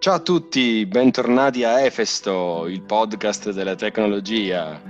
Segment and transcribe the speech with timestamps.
[0.00, 4.80] Ciao a tutti, bentornati a Efesto, il podcast della tecnologia.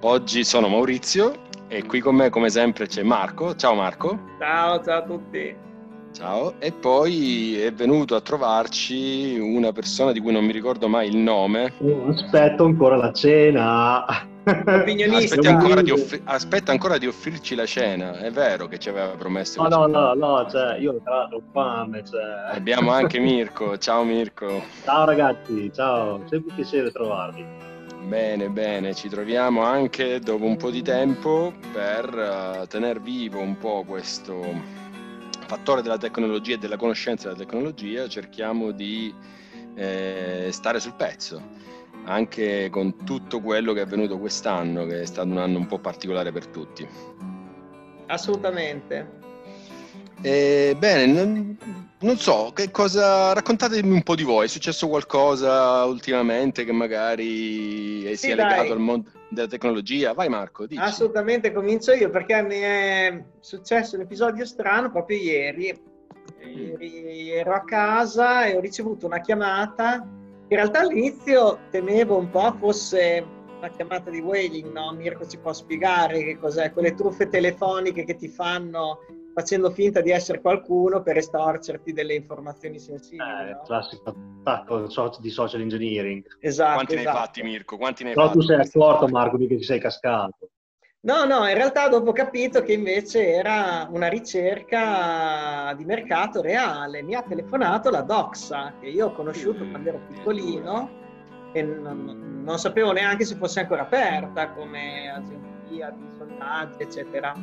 [0.00, 1.32] Oggi sono Maurizio
[1.66, 3.56] e qui con me come sempre c'è Marco.
[3.56, 4.18] Ciao Marco.
[4.38, 5.56] Ciao, ciao a tutti.
[6.12, 11.08] Ciao, e poi è venuto a trovarci una persona di cui non mi ricordo mai
[11.08, 11.72] il nome.
[11.78, 14.04] Oh, aspetto ancora la cena.
[14.42, 19.62] Aspetta ancora, offri- aspetta ancora, di offrirci la cena, è vero che ci aveva promesso.
[19.62, 22.02] No, no, no, no, cioè, io tra l'altro ho fame.
[22.04, 22.54] Cioè.
[22.54, 24.62] Abbiamo anche Mirko, ciao Mirko.
[24.84, 27.44] Ciao ragazzi, ciao, sempre piacere trovarvi.
[28.02, 33.58] Bene, bene, ci troviamo anche dopo un po' di tempo per uh, tenere vivo un
[33.58, 34.78] po' questo
[35.46, 39.12] fattore della tecnologia e della conoscenza della tecnologia, cerchiamo di
[39.74, 41.58] eh, stare sul pezzo
[42.04, 45.78] anche con tutto quello che è avvenuto quest'anno, che è stato un anno un po'
[45.78, 46.86] particolare per tutti.
[48.06, 49.18] Assolutamente.
[50.22, 51.56] Eh, bene, non,
[52.00, 58.06] non, so, che cosa, raccontatemi un po' di voi, è successo qualcosa ultimamente che magari
[58.08, 58.48] sì, sia dai.
[58.48, 60.12] legato al mondo della tecnologia?
[60.12, 60.80] Vai Marco, dici.
[60.80, 65.88] Assolutamente, comincio io perché mi è successo un episodio strano proprio ieri.
[66.42, 70.06] Ieri ero a casa e ho ricevuto una chiamata
[70.50, 73.24] in realtà all'inizio temevo un po' fosse
[73.58, 74.92] una chiamata di whaling, no?
[74.92, 76.72] Mirko ci può spiegare che cos'è?
[76.72, 78.98] Quelle truffe telefoniche che ti fanno
[79.32, 83.22] facendo finta di essere qualcuno per estorcerti delle informazioni sensibili.
[83.22, 83.62] Eh, no?
[83.64, 84.12] classico
[84.42, 84.88] attacco
[85.20, 86.24] di social engineering.
[86.40, 86.72] Esatto.
[86.72, 86.94] Quanti esatto.
[86.94, 87.18] ne hai esatto.
[87.18, 87.76] fatti, Mirko?
[87.76, 88.38] Quanti ne hai Però fatti?
[88.38, 90.50] tu sei accorto, Marco, di che ti sei cascato.
[91.02, 97.02] No, no, in realtà dopo ho capito che invece era una ricerca di mercato reale.
[97.02, 100.90] Mi ha telefonato la Doxa, che io ho conosciuto quando ero piccolino
[101.54, 107.34] e non, non sapevo neanche se fosse ancora aperta come agenzia di sondaggi, eccetera.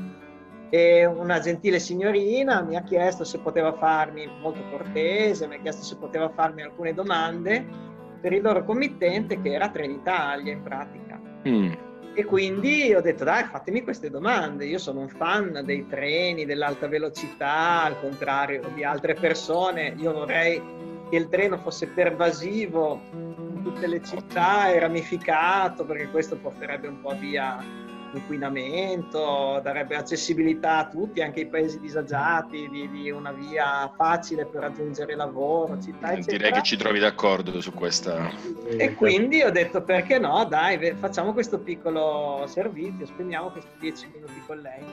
[0.70, 5.82] E una gentile signorina mi ha chiesto se poteva farmi, molto cortese, mi ha chiesto
[5.82, 7.66] se poteva farmi alcune domande
[8.22, 11.20] per il loro committente che era Trenitalia in pratica.
[11.48, 11.87] Mm.
[12.18, 14.66] E quindi ho detto, dai, fatemi queste domande.
[14.66, 19.94] Io sono un fan dei treni, dell'alta velocità, al contrario di altre persone.
[20.00, 20.60] Io vorrei
[21.12, 27.02] che il treno fosse pervasivo in tutte le città e ramificato, perché questo porterebbe un
[27.02, 27.64] po' via
[28.14, 34.62] inquinamento, darebbe accessibilità a tutti, anche ai paesi disagiati, di, di una via facile per
[34.62, 36.38] raggiungere lavoro, città, eccetera.
[36.38, 38.30] Direi che ci trovi d'accordo su questa.
[38.78, 44.42] E quindi ho detto perché no, dai, facciamo questo piccolo servizio, spendiamo questi dieci minuti
[44.46, 44.86] con lei.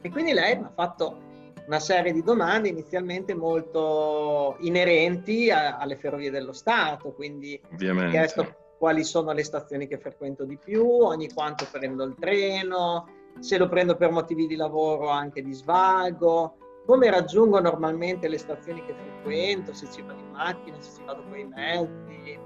[0.00, 1.30] E quindi lei mi ha fatto
[1.66, 8.10] una serie di domande inizialmente molto inerenti a, alle ferrovie dello Stato, quindi Ovviamente.
[8.10, 12.16] mi ha chiesto quali sono le stazioni che frequento di più, ogni quanto prendo il
[12.18, 13.06] treno,
[13.38, 18.84] se lo prendo per motivi di lavoro anche di svago, come raggiungo normalmente le stazioni
[18.84, 22.36] che frequento, se ci vado in macchina, se ci vado con i mezzi,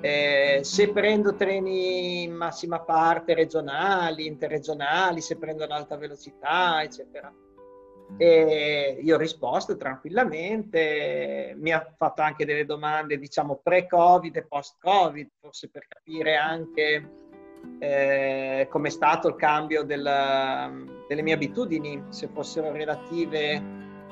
[0.00, 7.30] eh, se prendo treni in massima parte regionali, interregionali, se prendo l'alta velocità, eccetera.
[8.16, 15.30] E io ho risposto tranquillamente, mi ha fatto anche delle domande, diciamo, pre-Covid e post-Covid,
[15.40, 17.22] forse per capire anche
[17.78, 20.70] eh, com'è stato il cambio della,
[21.08, 23.62] delle mie abitudini, se fossero relative,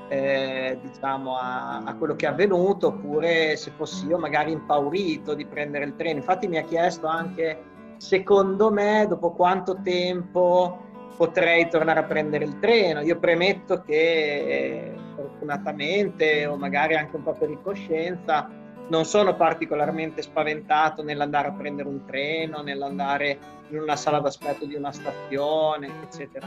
[0.09, 5.47] eh, diciamo, a, a, quello che è avvenuto, oppure se fossi io magari impaurito di
[5.47, 6.19] prendere il treno.
[6.19, 7.63] Infatti mi ha chiesto anche,
[7.99, 13.01] secondo me, dopo quanto tempo potrei tornare a prendere il treno.
[13.01, 18.49] Io premetto che fortunatamente o magari anche un po' per incoscienza
[18.89, 24.75] non sono particolarmente spaventato nell'andare a prendere un treno, nell'andare in una sala d'aspetto di
[24.75, 26.47] una stazione, eccetera.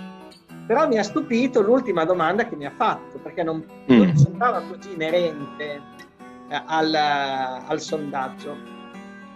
[0.68, 3.98] Però mi ha stupito l'ultima domanda che mi ha fatto, perché non, mm.
[3.98, 5.82] non sembrava così inerente
[6.50, 8.56] eh, al, al sondaggio.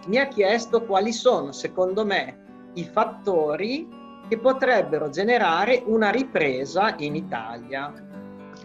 [0.08, 3.88] Mi ha chiesto quali sono, secondo me, i fattori
[4.30, 7.92] che potrebbero generare una ripresa in Italia.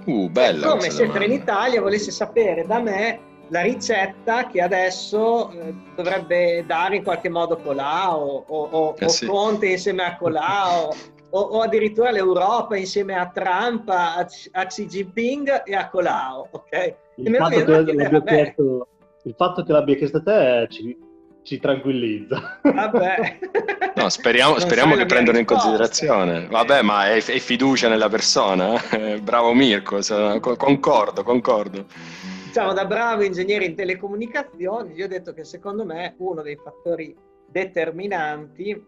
[0.05, 0.69] Uh, bella.
[0.69, 7.02] Come se Trenitalia volesse sapere da me la ricetta che adesso eh, dovrebbe dare in
[7.02, 9.25] qualche modo Colau o, o, eh sì.
[9.25, 10.93] o Conte insieme a Colau
[11.31, 16.46] o, o, addirittura l'Europa insieme a Trump, a, a Xi Jinping e a Colau.
[16.50, 16.94] Okay?
[17.17, 18.88] Il, fatto che chiesto,
[19.25, 20.96] il fatto che l'abbia chiesto a te ci,
[21.44, 22.58] ci tranquillizza.
[22.62, 23.38] Vabbè.
[23.94, 26.46] No, speriamo, speriamo che prendano in considerazione.
[26.49, 28.91] Vabbè, ma è, è fiducia nella persona.
[28.91, 29.20] Eh?
[29.20, 30.00] Bravo Mirko,
[30.41, 31.87] concordo, concordo.
[32.46, 37.14] Diciamo, da bravo ingegnere in telecomunicazioni, gli ho detto che secondo me uno dei fattori
[37.46, 38.82] determinanti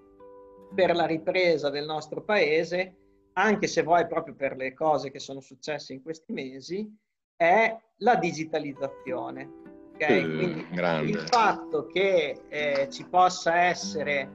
[0.75, 2.95] per la ripresa del nostro paese,
[3.35, 6.89] anche se vuoi proprio per le cose che sono successe in questi mesi,
[7.37, 9.66] è la digitalizzazione
[9.97, 10.23] Okay?
[10.23, 11.11] Quindi grande.
[11.11, 14.31] il fatto che eh, ci possa essere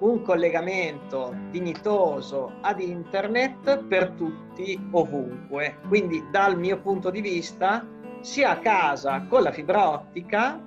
[0.00, 5.78] un collegamento dignitoso ad internet per tutti ovunque.
[5.88, 7.86] Quindi dal mio punto di vista,
[8.20, 10.60] sia a casa con la fibra ottica,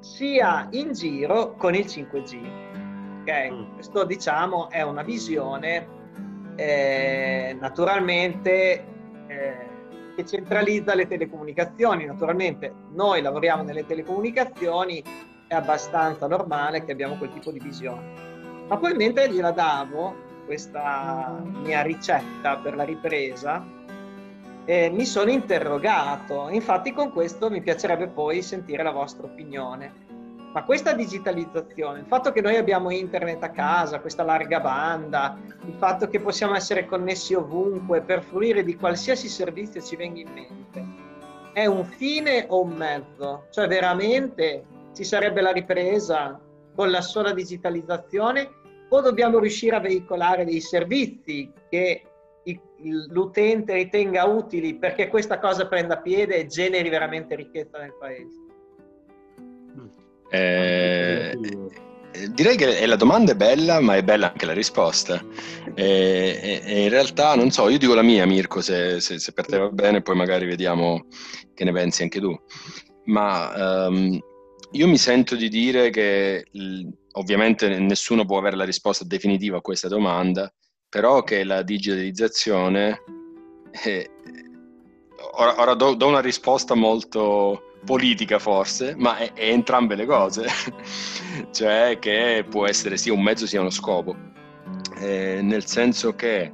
[0.00, 3.20] sia in giro con il 5G.
[3.22, 3.50] Okay?
[3.50, 3.74] Mm.
[3.74, 5.94] Questo diciamo è una visione
[6.56, 8.84] eh, naturalmente
[9.28, 9.75] eh,
[10.16, 12.06] che centralizza le telecomunicazioni.
[12.06, 15.02] Naturalmente noi lavoriamo nelle telecomunicazioni,
[15.46, 18.64] è abbastanza normale che abbiamo quel tipo di visione.
[18.66, 23.64] Ma poi mentre gliela davo, questa mia ricetta per la ripresa,
[24.64, 26.48] eh, mi sono interrogato.
[26.48, 30.04] Infatti con questo mi piacerebbe poi sentire la vostra opinione.
[30.56, 35.74] Ma questa digitalizzazione, il fatto che noi abbiamo internet a casa, questa larga banda, il
[35.74, 40.86] fatto che possiamo essere connessi ovunque per fruire di qualsiasi servizio ci venga in mente,
[41.52, 43.48] è un fine o un mezzo?
[43.50, 44.64] Cioè veramente
[44.94, 46.40] ci sarebbe la ripresa
[46.74, 48.48] con la sola digitalizzazione
[48.88, 52.02] o dobbiamo riuscire a veicolare dei servizi che
[53.08, 58.44] l'utente ritenga utili perché questa cosa prenda piede e generi veramente ricchezza nel paese?
[60.30, 61.38] Eh,
[62.30, 65.22] direi che la domanda è bella, ma è bella anche la risposta.
[65.74, 69.46] E, e, in realtà, non so, io dico la mia, Mirko, se, se, se, per
[69.46, 71.06] te va bene, poi magari vediamo
[71.54, 72.34] che ne pensi anche tu.
[73.04, 74.18] Ma um,
[74.72, 76.46] io mi sento di dire che
[77.12, 80.52] ovviamente nessuno può avere la risposta definitiva a questa domanda,
[80.88, 83.02] però che la digitalizzazione...
[83.70, 84.10] È,
[85.32, 90.46] ora, ora do, do una risposta molto politica forse, ma è, è entrambe le cose,
[91.52, 94.16] cioè che può essere sia un mezzo sia uno scopo,
[94.98, 96.52] eh, nel senso che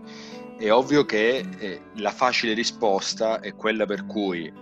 [0.58, 4.52] è ovvio che eh, la facile risposta è quella per cui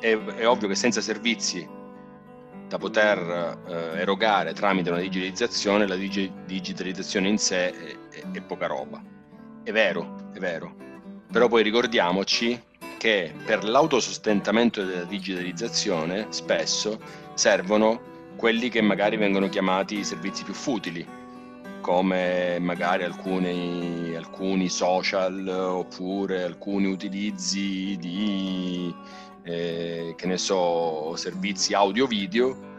[0.00, 1.80] è, è ovvio che senza servizi
[2.68, 8.40] da poter eh, erogare tramite una digitalizzazione, la digi- digitalizzazione in sé è, è, è
[8.40, 9.02] poca roba.
[9.62, 10.74] È vero, è vero.
[11.30, 12.60] Però poi ricordiamoci
[12.98, 17.00] che per l'autosostentamento della digitalizzazione spesso
[17.34, 18.00] servono
[18.36, 21.06] quelli che magari vengono chiamati i servizi più futili,
[21.80, 28.94] come magari alcuni, alcuni social oppure alcuni utilizzi di,
[29.42, 32.70] eh, che ne so, servizi audio-video,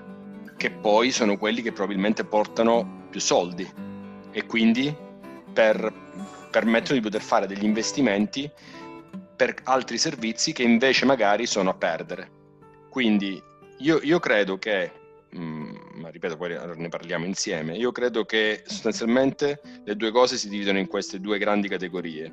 [0.58, 3.70] che poi sono quelli che probabilmente portano più soldi.
[4.32, 4.96] E quindi
[5.52, 5.94] per,
[6.50, 8.50] permettono di poter fare degli investimenti
[9.44, 12.32] per altri servizi che invece magari sono a perdere.
[12.90, 13.42] Quindi
[13.80, 14.90] io, io credo che,
[15.36, 20.48] mm, ma ripeto, poi ne parliamo insieme, io credo che sostanzialmente le due cose si
[20.48, 22.32] dividono in queste due grandi categorie.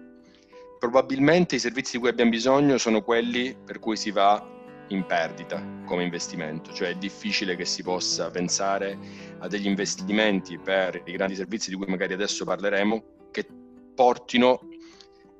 [0.78, 4.46] Probabilmente i servizi di cui abbiamo bisogno sono quelli per cui si va
[4.90, 8.96] in perdita come investimento, cioè è difficile che si possa pensare
[9.40, 13.02] a degli investimenti per i grandi servizi di cui magari adesso parleremo
[13.32, 13.48] che
[13.96, 14.60] portino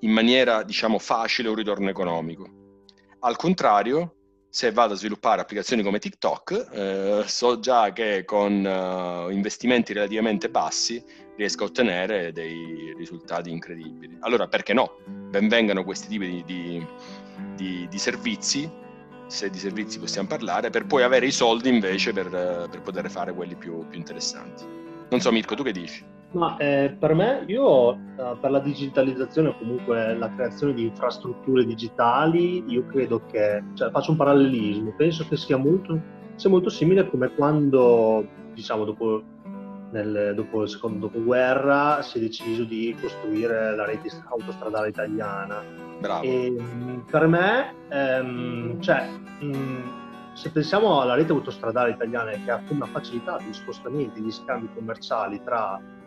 [0.01, 2.49] in maniera diciamo facile un ritorno economico.
[3.21, 4.15] Al contrario,
[4.49, 10.51] se vado a sviluppare applicazioni come TikTok, eh, so già che con uh, investimenti relativamente
[10.51, 11.03] bassi
[11.37, 14.17] riesco a ottenere dei risultati incredibili.
[14.21, 14.99] Allora, perché no?
[15.07, 16.87] Benvengano questi tipi di, di,
[17.55, 18.69] di, di servizi,
[19.29, 22.29] se di servizi possiamo parlare, per poi avere i soldi invece per,
[22.69, 24.65] per poter fare quelli più, più interessanti.
[25.11, 26.05] Non so, Mirko, tu che dici?
[26.33, 31.65] Ma eh, per me, io eh, per la digitalizzazione o comunque la creazione di infrastrutture
[31.65, 35.99] digitali, io credo che, cioè faccio un parallelismo, penso che sia molto,
[36.37, 39.23] sia molto simile come quando, diciamo, dopo,
[39.91, 45.61] nel, dopo il secondo dopoguerra si è deciso di costruire la rete autostradale italiana.
[45.99, 46.23] Bravo.
[46.23, 46.55] E,
[47.11, 49.05] per me, ehm, cioè,
[49.41, 54.69] mh, se pensiamo alla rete autostradale italiana che ha una facilità di spostamenti, di scambi
[54.73, 55.99] commerciali tra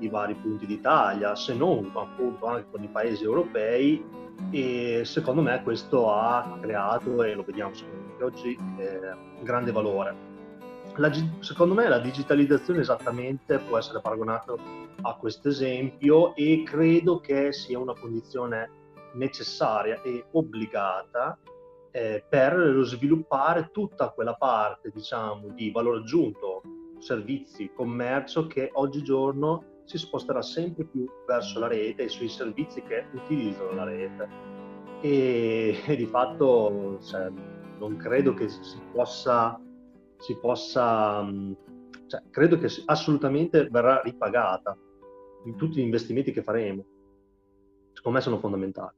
[0.00, 4.04] i vari punti d'Italia, se non appunto anche con i paesi europei
[4.50, 7.72] e secondo me questo ha creato, e lo vediamo
[8.20, 10.26] oggi, eh, grande valore.
[10.96, 14.54] La, secondo me la digitalizzazione esattamente può essere paragonata
[15.02, 18.70] a questo esempio e credo che sia una condizione
[19.14, 21.38] necessaria e obbligata
[21.92, 26.62] eh, per sviluppare tutta quella parte diciamo di valore aggiunto
[26.98, 33.06] servizi, commercio che oggigiorno si sposterà sempre più verso la rete e sui servizi che
[33.12, 34.28] utilizzano la rete.
[35.00, 37.30] E, e di fatto cioè,
[37.78, 39.58] non credo che si possa,
[40.18, 41.52] si possa mm,
[42.06, 44.76] cioè, credo che assolutamente verrà ripagata
[45.44, 46.84] in tutti gli investimenti che faremo.
[47.94, 48.94] Secondo me sono fondamentali.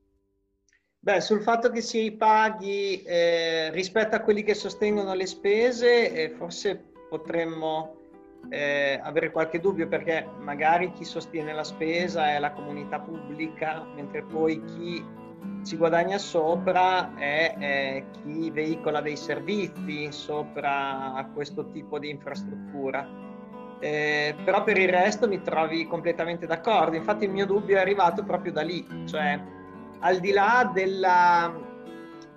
[0.99, 6.30] Beh, sul fatto che si ripaghi eh, rispetto a quelli che sostengono le spese, eh,
[6.30, 8.00] forse potremmo
[8.49, 14.23] eh, avere qualche dubbio perché magari chi sostiene la spesa è la comunità pubblica, mentre
[14.23, 15.04] poi chi
[15.64, 23.28] ci guadagna sopra è, è chi veicola dei servizi sopra a questo tipo di infrastruttura.
[23.78, 28.23] Eh, però per il resto mi trovi completamente d'accordo, infatti il mio dubbio è arrivato
[28.25, 29.40] proprio da lì, cioè
[30.00, 31.50] al di là della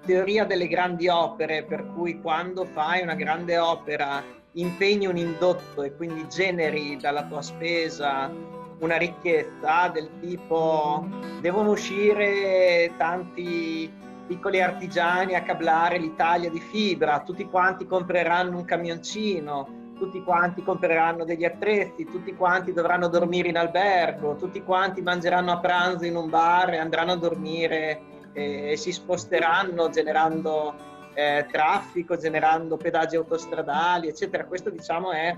[0.05, 5.95] teoria delle grandi opere, per cui quando fai una grande opera impegni un indotto e
[5.95, 8.31] quindi generi dalla tua spesa
[8.79, 11.07] una ricchezza del tipo
[11.39, 13.91] devono uscire tanti
[14.27, 21.23] piccoli artigiani a cablare l'Italia di fibra, tutti quanti compreranno un camioncino, tutti quanti compreranno
[21.23, 26.29] degli attrezzi, tutti quanti dovranno dormire in albergo, tutti quanti mangeranno a pranzo in un
[26.29, 28.01] bar e andranno a dormire
[28.33, 34.45] e, e si sposteranno generando eh, traffico, generando pedaggi autostradali, eccetera.
[34.45, 35.37] Questo diciamo è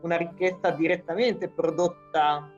[0.00, 2.50] una ricchezza direttamente prodotta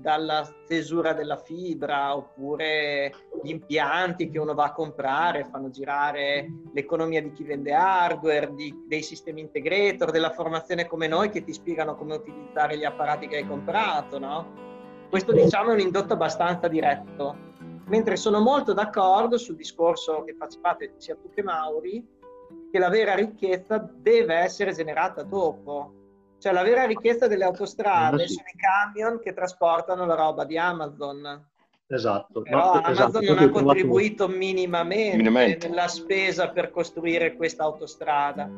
[0.00, 3.12] dalla stesura della fibra oppure
[3.42, 8.84] gli impianti che uno va a comprare fanno girare l'economia di chi vende hardware, di,
[8.86, 13.36] dei sistemi integrator, della formazione come noi che ti spiegano come utilizzare gli apparati che
[13.36, 14.66] hai comprato, no?
[15.10, 17.47] Questo diciamo è un indotto abbastanza diretto.
[17.88, 22.06] Mentre sono molto d'accordo sul discorso che facevate sia tu che Mauri,
[22.70, 25.92] che la vera ricchezza deve essere generata dopo,
[26.38, 28.34] cioè la vera ricchezza delle autostrade sì.
[28.34, 31.46] sono i camion che trasportano la roba di Amazon.
[31.86, 32.42] Esatto.
[32.42, 33.34] Però no, Amazon esatto.
[33.34, 38.48] non ha contribuito minimamente, minimamente, nella spesa per costruire questa autostrada.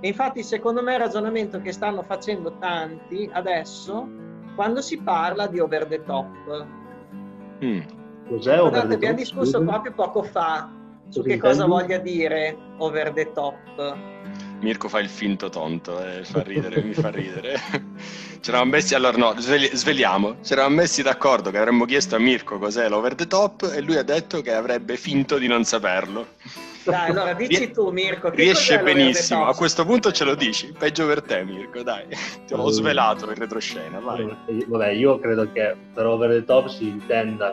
[0.00, 4.06] E infatti secondo me il ragionamento che stanno facendo tanti adesso
[4.54, 6.66] quando si parla di over the top.
[7.64, 7.80] Mm.
[8.28, 10.68] Cos'è over Guardate, abbiamo discusso proprio poco fa
[11.08, 13.96] su che cosa voglia dire over the top.
[14.60, 17.60] Mirko fa il finto tonto, eh, fa ridere, mi fa ridere.
[18.40, 22.88] C'eravamo messi, allora no, svegli, sveliamo, c'eravamo messi d'accordo che avremmo chiesto a Mirko cos'è
[22.88, 26.26] l'over the top e lui ha detto che avrebbe finto di non saperlo.
[26.90, 28.30] Dai, allora dici tu Mirko.
[28.30, 32.06] Riesce benissimo, a questo punto ce lo dici, peggio per te Mirko, dai,
[32.46, 34.28] ti ho svelato in retroscena, vai.
[34.66, 37.52] Vabbè, io credo che per over the top si intenda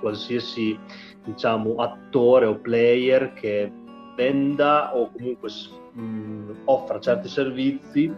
[0.00, 0.78] qualsiasi
[1.24, 3.70] diciamo, attore o player che
[4.14, 5.50] venda o comunque
[5.92, 8.12] mh, offra certi servizi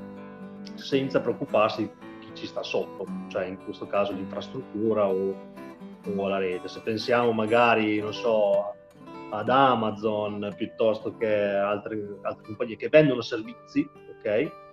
[0.74, 5.34] senza preoccuparsi di chi ci sta sotto, cioè in questo caso l'infrastruttura o,
[6.16, 6.68] o la rete.
[6.68, 8.74] Se pensiamo magari, non so,
[9.30, 14.64] ad Amazon piuttosto che altre, altre compagnie che vendono servizi, ok?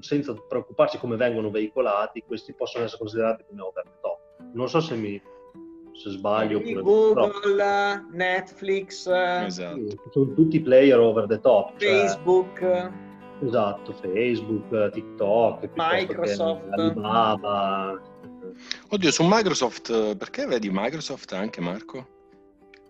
[0.00, 4.18] senza preoccuparsi come vengono veicolati, questi possono essere considerati come over the top.
[4.54, 5.20] Non so se mi,
[5.92, 6.58] se sbaglio.
[6.58, 8.00] Oppure, Google, però...
[8.12, 9.86] Netflix, esatto.
[10.10, 11.76] sono tutti player over the top.
[11.78, 12.58] Cioè Facebook.
[12.60, 12.90] Cioè...
[13.40, 16.62] Esatto, Facebook, TikTok, Microsoft.
[16.70, 18.00] Alibaba.
[18.90, 22.16] Oddio, su Microsoft, perché vedi Microsoft anche Marco?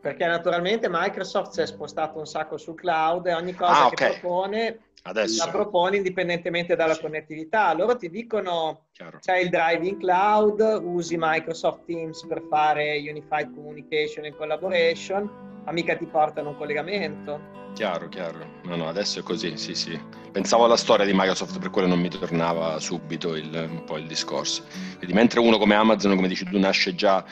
[0.01, 4.19] Perché naturalmente Microsoft si è spostato un sacco sul cloud e ogni cosa ah, che
[4.21, 5.45] propone Adesso.
[5.45, 7.01] la propone indipendentemente dalla sì.
[7.01, 7.73] connettività.
[7.75, 9.19] Loro ti dicono Chiaro.
[9.19, 15.97] c'è il driving cloud, usi Microsoft Teams per fare Unified Communication e Collaboration, ma mica
[15.97, 17.57] ti portano un collegamento.
[17.75, 18.39] Chiaro, chiaro.
[18.65, 19.99] No, no, adesso è così, sì, sì.
[20.33, 24.07] Pensavo alla storia di Microsoft, per quello non mi tornava subito il, un po' il
[24.07, 24.65] discorso.
[24.97, 27.25] Quindi mentre uno come Amazon, come dici tu, nasce già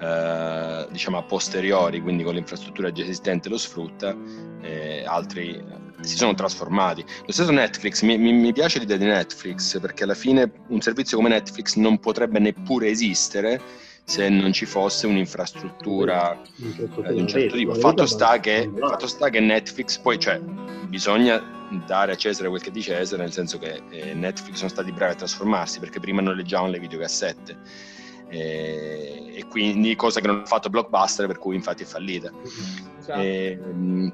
[0.00, 4.16] eh, diciamo a posteriori, quindi con l'infrastruttura già esistente lo sfrutta,
[4.62, 5.62] eh, altri
[6.00, 7.04] si sono trasformati.
[7.26, 11.28] Lo stesso Netflix, mi, mi, piace l'idea di Netflix perché alla fine un servizio come
[11.30, 13.60] Netflix non potrebbe neppure esistere
[14.04, 17.74] se non ci fosse un'infrastruttura eh, di un certo tipo.
[17.74, 20.40] Fatto sta, che, fatto sta che Netflix poi, cioè,
[20.86, 24.70] bisogna dare a Cesare quel che è di Cesare, nel senso che eh, Netflix sono
[24.70, 27.96] stati bravi a trasformarsi perché prima noleggiavano le videocassette
[28.28, 32.30] e, e, quindi cosa che non ha fatto Blockbuster per cui infatti è fallita
[32.98, 33.20] esatto.
[33.20, 33.58] e,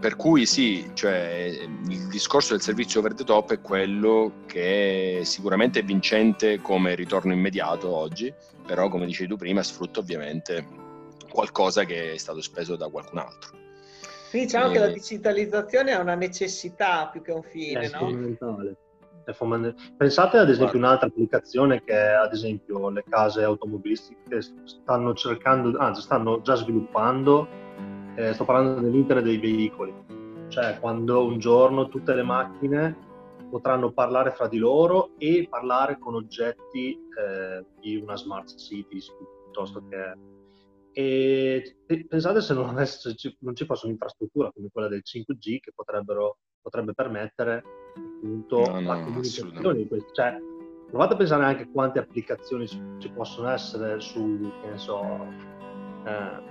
[0.01, 5.81] per cui sì cioè, il discorso del servizio over the top è quello che sicuramente
[5.81, 8.33] è vincente come ritorno immediato oggi
[8.65, 10.67] però come dicevi tu prima sfrutta ovviamente
[11.31, 13.51] qualcosa che è stato speso da qualcun altro
[14.31, 14.73] quindi diciamo e...
[14.73, 18.77] che la digitalizzazione è una necessità più che un fine è no?
[19.97, 26.41] Pensate ad esempio un'altra applicazione che ad esempio le case automobilistiche stanno cercando, anzi stanno
[26.43, 27.47] già sviluppando,
[28.17, 29.95] eh, sto parlando dell'internet dei veicoli,
[30.49, 32.97] cioè quando un giorno tutte le macchine
[33.51, 38.99] potranno parlare fra di loro e parlare con oggetti eh, di una smart city
[39.55, 40.33] piuttosto che
[40.97, 41.77] E
[42.09, 47.63] pensate se non, avesse, non ci fosse un'infrastruttura come quella del 5G che potrebbe permettere
[47.95, 49.87] appunto no, no, la comunicazione.
[50.13, 50.39] Cioè,
[50.89, 55.27] provate a pensare anche quante applicazioni ci possono essere su, che ne so,
[56.07, 56.43] eh,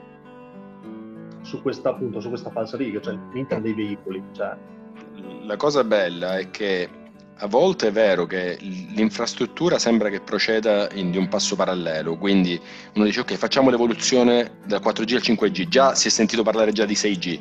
[1.42, 4.24] su questa appunto, su questa falsariga, cioè l'interno dei veicoli.
[4.32, 4.56] Cioè.
[5.44, 6.90] La cosa bella è che
[7.38, 12.60] a volte è vero che l'infrastruttura sembra che proceda in, di un passo parallelo, quindi
[12.94, 16.86] uno dice ok facciamo l'evoluzione dal 4G al 5G, già si è sentito parlare già
[16.86, 17.40] di 6G,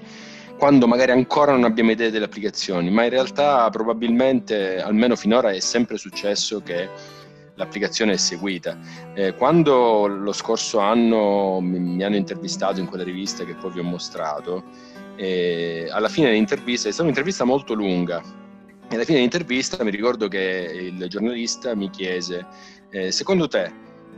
[0.63, 5.59] quando magari ancora non abbiamo idea delle applicazioni, ma in realtà probabilmente, almeno finora, è
[5.59, 6.89] sempre successo che
[7.57, 8.79] l'applicazione è seguita.
[9.13, 13.81] Eh, quando lo scorso anno mi, mi, hanno intervistato in quella rivista che poi vi
[13.81, 14.63] ho mostrato,
[15.17, 18.23] eh, alla fine dell'intervista, è stata un'intervista molto lunga,
[18.89, 22.47] e alla fine dell'intervista mi ricordo che il giornalista mi chiese,
[22.91, 23.69] eh, secondo te,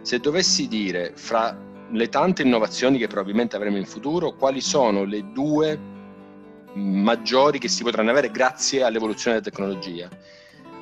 [0.02, 1.58] se dovessi dire fra
[1.90, 5.92] le tante innovazioni che probabilmente avremo in futuro, quali sono le due
[6.75, 10.09] maggiori che si potranno avere grazie all'evoluzione della tecnologia?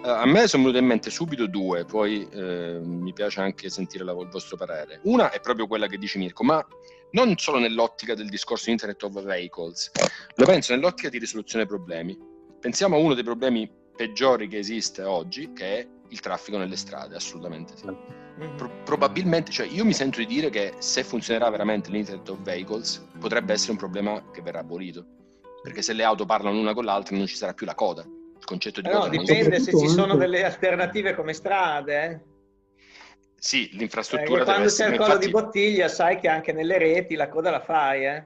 [0.03, 4.03] Uh, a me sono venute in mente subito due, poi eh, mi piace anche sentire
[4.05, 5.01] la, il vostro parere.
[5.05, 6.67] Una è proprio quella che dice Mirko, ma
[7.13, 9.91] non solo nell'ottica del discorso Internet of Vehicles,
[10.35, 12.19] lo penso nell'ottica di risoluzione dei problemi.
[12.59, 17.15] Pensiamo a uno dei problemi peggiori che esiste oggi, che è il traffico nelle strade,
[17.15, 17.87] assolutamente sì.
[17.87, 18.57] Mm-hmm.
[18.57, 23.07] Pro- probabilmente, cioè io mi sento di dire che se funzionerà veramente l'Internet of Vehicles
[23.19, 25.05] potrebbe essere un problema che verrà abolito,
[25.63, 28.03] perché se le auto parlano l'una con l'altra non ci sarà più la coda.
[28.03, 32.05] Il concetto di eh no, dipende se ci sono delle alternative come strade.
[32.05, 32.21] Eh?
[33.37, 35.27] Sì, l'infrastruttura eh, quando c'è il collo infatti...
[35.27, 38.25] di bottiglia sai che anche nelle reti la coda la fai, eh?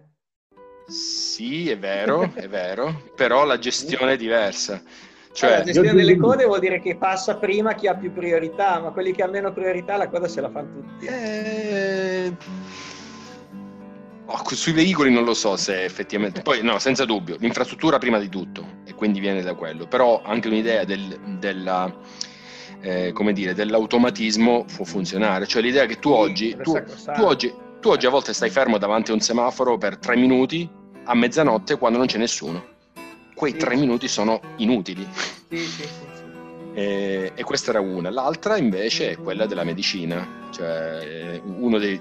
[0.87, 4.83] Sì, è vero, è vero, però la gestione è diversa.
[5.33, 8.81] Cioè, allora, la gestione delle code vuol dire che passa prima chi ha più priorità,
[8.81, 11.07] ma quelli che hanno meno priorità la coda se la fanno tutti.
[11.07, 11.96] Eh...
[14.55, 18.65] Sui veicoli non lo so se effettivamente, poi no, senza dubbio, l'infrastruttura prima di tutto
[18.85, 21.93] e quindi viene da quello, però anche un'idea del, della,
[22.81, 26.81] eh, come dire, dell'automatismo può funzionare, cioè l'idea che tu oggi, tu,
[27.15, 30.69] tu, oggi, tu oggi a volte stai fermo davanti a un semaforo per tre minuti
[31.05, 32.75] a mezzanotte quando non c'è nessuno
[33.37, 33.59] quei sì.
[33.59, 35.07] tre minuti sono inutili.
[35.49, 35.87] Sì, sì,
[36.77, 38.11] e, e, questa era una.
[38.11, 40.45] L'altra invece è quella della medicina.
[40.51, 41.41] Cioè,
[41.79, 42.01] dei,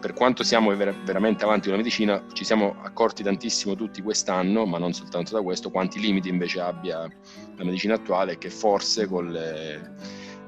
[0.00, 4.66] per quanto siamo ver- veramente avanti con la medicina, ci siamo accorti tantissimo tutti quest'anno,
[4.66, 7.08] ma non soltanto da questo, quanti limiti invece abbia
[7.56, 9.92] la medicina attuale che forse con, le,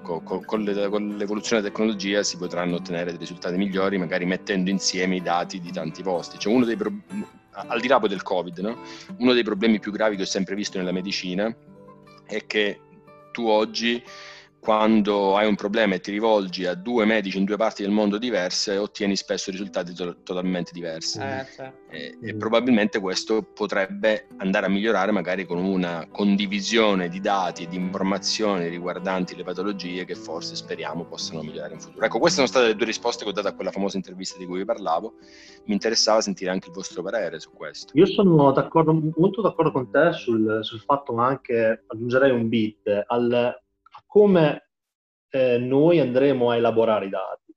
[0.02, 4.70] con, con, le, con l'evoluzione della tecnologia si potranno ottenere dei risultati migliori, magari mettendo
[4.70, 6.36] insieme i dati di tanti posti.
[6.36, 6.92] Cioè, uno dei pro-
[7.52, 8.76] al di là del Covid, no?
[9.18, 11.54] uno dei problemi più gravi che ho sempre visto nella medicina
[12.26, 12.80] è che
[13.38, 14.02] tu oggi
[14.60, 18.18] quando hai un problema e ti rivolgi a due medici in due parti del mondo
[18.18, 21.18] diverse, ottieni spesso risultati to- totalmente diversi.
[21.18, 21.78] Eh, certo.
[21.90, 27.68] e, e, probabilmente questo potrebbe andare a migliorare magari con una condivisione di dati e
[27.68, 32.04] di informazioni riguardanti le patologie che forse speriamo possano migliorare in futuro.
[32.04, 34.44] Ecco, queste sono state le due risposte che ho dato a quella famosa intervista di
[34.44, 35.14] cui vi parlavo.
[35.66, 37.92] Mi interessava sentire anche il vostro parere su questo.
[37.96, 43.56] Io sono d'accordo, molto d'accordo con te sul, sul fatto anche, aggiungerei un bit, al
[44.08, 44.70] come
[45.30, 47.54] eh, noi andremo a elaborare i dati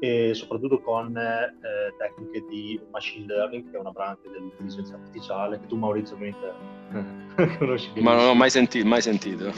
[0.00, 5.66] e soprattutto con eh, tecniche di machine learning, che è una branca dell'intelligenza artificiale, che
[5.66, 8.00] tu Maurizio ovviamente conosci bene.
[8.00, 9.52] Ma non ho mai sentito, mai sentito.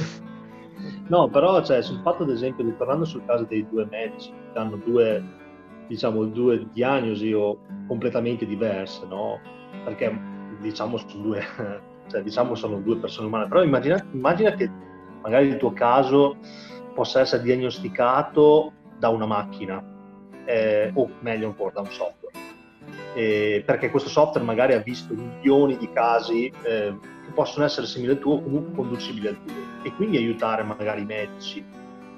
[1.08, 4.76] No, però cioè, sul fatto ad esempio, tornando sul caso dei due medici che hanno
[4.76, 5.22] due,
[5.86, 9.40] diciamo, due diagnosi o completamente diverse, no?
[9.84, 10.14] Perché
[10.60, 11.42] diciamo sono due,
[12.08, 14.70] cioè, diciamo sono due persone umane, però immagina, immagina che
[15.24, 16.36] magari il tuo caso
[16.94, 19.82] possa essere diagnosticato da una macchina,
[20.44, 22.32] eh, o meglio ancora da un software.
[23.14, 28.12] Eh, perché questo software magari ha visto milioni di casi eh, che possono essere simili
[28.12, 31.64] al tuo o comunque conducibili al tuo e quindi aiutare magari i medici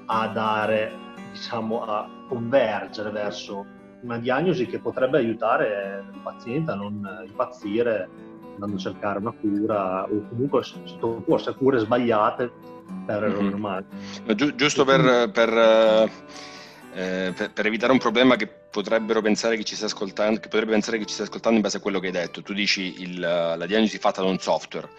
[0.07, 0.91] a dare,
[1.31, 3.65] diciamo, a convergere verso
[4.01, 8.09] una diagnosi che potrebbe aiutare il paziente a non impazzire
[8.57, 12.51] andando a cercare una cura o comunque sottoporsi a cure sbagliate
[13.05, 13.53] per errori mm-hmm.
[13.53, 13.85] umani.
[14.35, 15.49] Gi- giusto per, per,
[16.93, 20.71] eh, per, per, evitare un problema che potrebbero pensare che ci stia ascoltando, che potrebbe
[20.71, 23.19] pensare che ci stia ascoltando in base a quello che hai detto, tu dici il,
[23.19, 24.89] la diagnosi fatta da un software.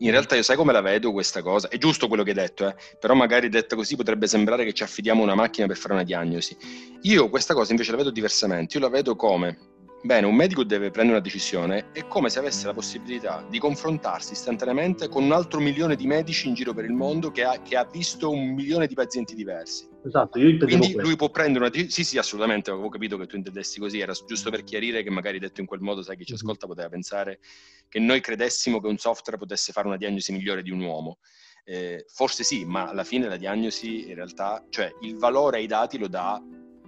[0.00, 1.68] In realtà io sai come la vedo questa cosa?
[1.68, 2.74] È giusto quello che hai detto, eh?
[3.00, 6.04] però magari detta così potrebbe sembrare che ci affidiamo a una macchina per fare una
[6.04, 6.56] diagnosi.
[7.02, 10.90] Io questa cosa invece la vedo diversamente, io la vedo come Bene, un medico deve
[10.90, 15.58] prendere una decisione, è come se avesse la possibilità di confrontarsi istantaneamente con un altro
[15.58, 18.86] milione di medici in giro per il mondo che ha, che ha visto un milione
[18.86, 19.88] di pazienti diversi.
[20.04, 21.92] Esatto, io Quindi lui può prendere una decisione.
[21.92, 25.40] Sì, sì, assolutamente, avevo capito che tu intendessi così, era giusto per chiarire che magari
[25.40, 26.38] detto in quel modo, sai, chi ci mhm.
[26.38, 27.40] ascolta poteva pensare
[27.88, 31.18] che noi credessimo che un software potesse fare una diagnosi migliore di un uomo.
[31.64, 35.98] Eh, forse sì, ma alla fine la diagnosi in realtà, cioè il valore ai dati
[35.98, 36.40] lo dà,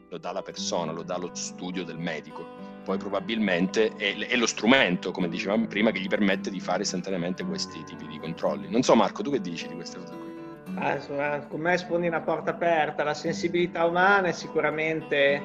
[0.09, 2.60] lo dà la persona, lo dà lo studio del medico
[2.91, 7.45] poi probabilmente è, è, lo strumento, come dicevamo prima, che gli permette di fare istantaneamente
[7.45, 8.69] questi tipi di controlli.
[8.69, 10.29] Non so Marco, tu che dici di queste cose qui?
[10.75, 15.41] Ah, con me sfondi una porta aperta, la sensibilità umana è sicuramente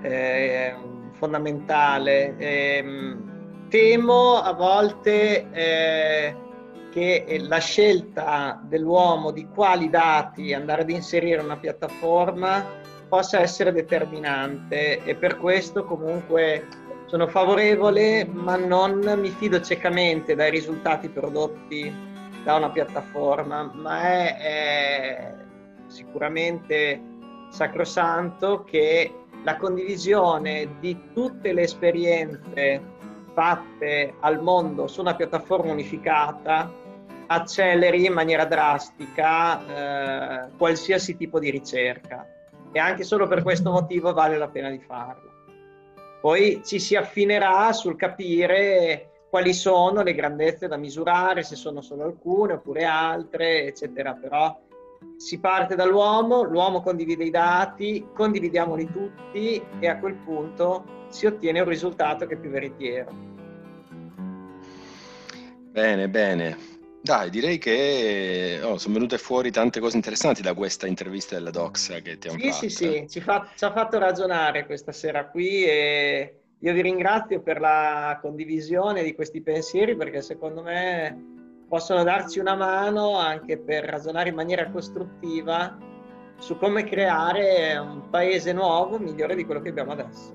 [0.00, 0.74] eh,
[1.12, 2.38] fondamentale.
[2.38, 3.16] Eh,
[3.68, 6.36] temo a volte eh,
[6.90, 12.64] che la scelta dell'uomo di quali dati andare ad inserire in una piattaforma
[13.08, 16.66] possa essere determinante e per questo comunque
[17.06, 22.06] sono favorevole ma non mi fido ciecamente dai risultati prodotti
[22.44, 25.34] da una piattaforma, ma è, è
[25.86, 27.00] sicuramente
[27.50, 32.80] sacrosanto che la condivisione di tutte le esperienze
[33.32, 36.70] fatte al mondo su una piattaforma unificata
[37.26, 42.26] acceleri in maniera drastica eh, qualsiasi tipo di ricerca
[42.72, 45.36] e anche solo per questo motivo vale la pena di farlo.
[46.20, 52.04] Poi ci si affinerà sul capire quali sono le grandezze da misurare, se sono solo
[52.04, 54.14] alcune oppure altre, eccetera.
[54.14, 54.58] Però
[55.16, 61.60] si parte dall'uomo, l'uomo condivide i dati, condividiamoli tutti e a quel punto si ottiene
[61.60, 63.10] un risultato che è più veritiero.
[65.70, 66.77] Bene, bene.
[67.08, 72.00] Dai, direi che oh, sono venute fuori tante cose interessanti da questa intervista della Doxa
[72.00, 72.58] che ti hanno sì, fatto.
[72.58, 77.40] Sì, sì, ci, fa, ci ha fatto ragionare questa sera qui e io vi ringrazio
[77.40, 83.84] per la condivisione di questi pensieri perché secondo me possono darci una mano anche per
[83.84, 85.78] ragionare in maniera costruttiva
[86.38, 90.34] su come creare un paese nuovo migliore di quello che abbiamo adesso.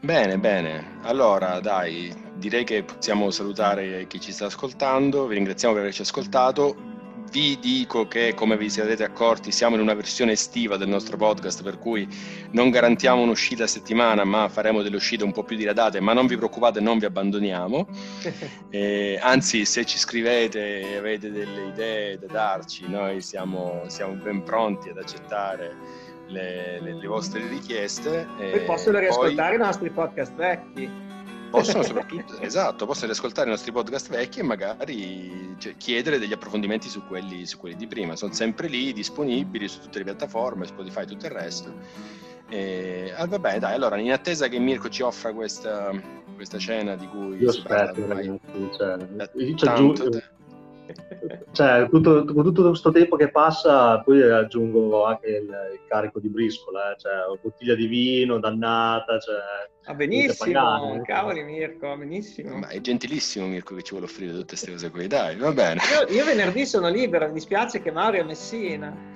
[0.00, 1.00] Bene, bene.
[1.02, 6.90] Allora, dai, direi che possiamo salutare chi ci sta ascoltando, vi ringraziamo per averci ascoltato.
[7.30, 11.62] Vi dico che, come vi siete accorti, siamo in una versione estiva del nostro podcast,
[11.62, 12.06] per cui
[12.50, 16.26] non garantiamo un'uscita a settimana, ma faremo delle uscite un po' più diradate, ma non
[16.26, 17.86] vi preoccupate, non vi abbandoniamo.
[18.68, 24.42] eh, anzi, se ci scrivete e avete delle idee da darci, noi siamo, siamo ben
[24.42, 25.74] pronti ad accettare
[26.26, 28.26] le, le, le vostre richieste.
[28.36, 29.62] Poi possono riascoltare poi...
[29.62, 31.11] i nostri podcast vecchi
[31.52, 36.88] possono soprattutto, esatto, possono riascoltare i nostri podcast vecchi e magari cioè, chiedere degli approfondimenti
[36.88, 38.16] su quelli, su quelli, di prima.
[38.16, 41.72] Sono sempre lì, disponibili su tutte le piattaforme, Spotify e tutto il resto.
[42.48, 45.90] E, ah, vabbè, dai, allora, in attesa che Mirko ci offra questa,
[46.34, 47.36] questa cena di cui...
[47.36, 48.40] Io aspetto, ragazzi,
[48.76, 48.98] cioè,
[49.56, 50.08] tanto,
[51.52, 56.28] cioè, tutto, con tutto questo tempo che passa, poi aggiungo anche il, il carico di
[56.28, 59.18] briscola, eh, cioè bottiglia di vino dannata.
[59.18, 59.36] Cioè,
[59.84, 61.02] ah, benissimo, pagare, eh.
[61.02, 62.58] cavoli Mirko, benissimo.
[62.58, 65.80] Ma è gentilissimo Mirko che ci vuole offrire tutte queste cose qui, dai, va bene.
[66.08, 69.11] Io, io venerdì sono libero, mi dispiace che Mario è Messina.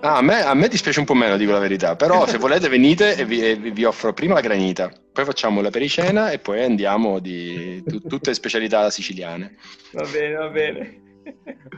[0.00, 2.68] Ah, a, me, a, me, dispiace un po' meno, dico la verità, però se volete
[2.68, 6.62] venite e vi, e vi offro prima la granita, poi facciamo la pericena e poi
[6.62, 9.56] andiamo di tu, tutte le specialità siciliane.
[9.92, 11.02] Va bene, va bene.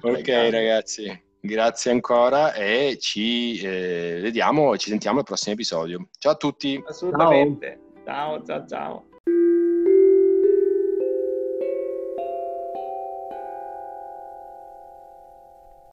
[0.01, 6.09] ok ragazzi, grazie ancora e ci eh, vediamo e ci sentiamo al prossimo episodio.
[6.19, 6.83] Ciao a tutti.
[6.85, 7.79] Assolutamente.
[8.05, 8.67] ciao ciao.
[8.67, 9.07] ciao.